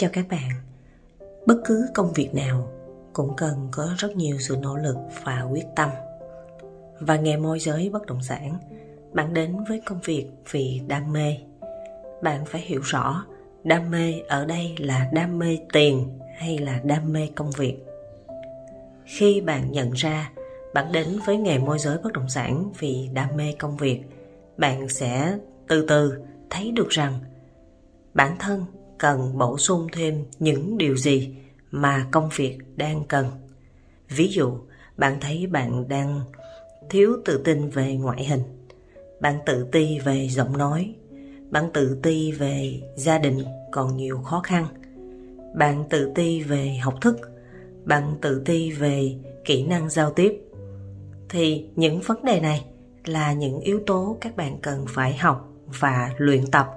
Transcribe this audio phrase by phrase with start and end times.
[0.00, 0.50] cho các bạn.
[1.46, 2.72] Bất cứ công việc nào
[3.12, 5.90] cũng cần có rất nhiều sự nỗ lực và quyết tâm.
[7.00, 8.58] Và nghề môi giới bất động sản,
[9.12, 11.36] bạn đến với công việc vì đam mê.
[12.22, 13.24] Bạn phải hiểu rõ
[13.64, 17.76] đam mê ở đây là đam mê tiền hay là đam mê công việc.
[19.04, 20.30] Khi bạn nhận ra
[20.74, 24.00] bạn đến với nghề môi giới bất động sản vì đam mê công việc,
[24.56, 25.38] bạn sẽ
[25.68, 27.18] từ từ thấy được rằng
[28.14, 28.64] bản thân
[29.00, 31.34] cần bổ sung thêm những điều gì
[31.70, 33.26] mà công việc đang cần.
[34.08, 34.52] Ví dụ,
[34.96, 36.20] bạn thấy bạn đang
[36.90, 38.42] thiếu tự tin về ngoại hình,
[39.20, 40.94] bạn tự ti về giọng nói,
[41.50, 43.38] bạn tự ti về gia đình
[43.70, 44.66] còn nhiều khó khăn,
[45.54, 47.16] bạn tự ti về học thức,
[47.84, 50.42] bạn tự ti về kỹ năng giao tiếp.
[51.28, 52.64] Thì những vấn đề này
[53.04, 55.48] là những yếu tố các bạn cần phải học
[55.80, 56.70] và luyện tập,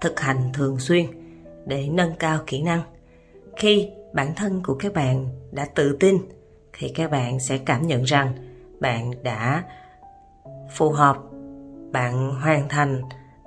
[0.00, 1.06] thực hành thường xuyên
[1.68, 2.82] để nâng cao kỹ năng.
[3.56, 6.16] Khi bản thân của các bạn đã tự tin
[6.78, 8.32] thì các bạn sẽ cảm nhận rằng
[8.80, 9.64] bạn đã
[10.70, 11.16] phù hợp,
[11.92, 13.02] bạn hoàn thành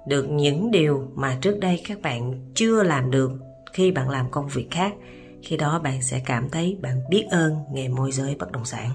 [0.08, 3.32] được những điều mà trước đây các bạn chưa làm được
[3.74, 4.94] khi bạn làm công việc khác.
[5.44, 8.90] Khi đó bạn sẽ cảm thấy bạn biết ơn nghề môi giới bất động sản.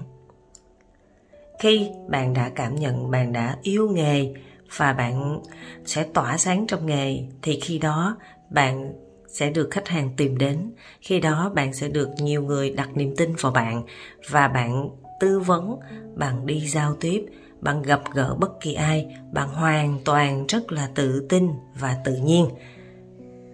[1.59, 4.33] Khi bạn đã cảm nhận bạn đã yêu nghề
[4.77, 5.41] và bạn
[5.85, 8.17] sẽ tỏa sáng trong nghề thì khi đó
[8.49, 8.93] bạn
[9.27, 10.71] sẽ được khách hàng tìm đến.
[11.01, 13.83] Khi đó, bạn sẽ được nhiều người đặt niềm tin vào bạn
[14.29, 15.79] và bạn tư vấn,
[16.15, 17.25] bạn đi giao tiếp,
[17.61, 22.15] bạn gặp gỡ bất kỳ ai, bạn hoàn toàn rất là tự tin và tự
[22.15, 22.45] nhiên.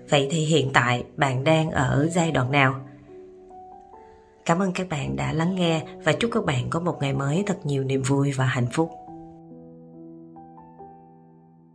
[0.09, 2.75] Vậy thì hiện tại, bạn đang ở giai đoạn nào?
[4.45, 7.43] Cảm ơn các bạn đã lắng nghe và chúc các bạn có một ngày mới
[7.47, 8.91] thật nhiều niềm vui và hạnh phúc.